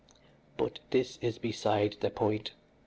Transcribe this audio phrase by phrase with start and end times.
[0.57, 2.53] "But this is beside the point.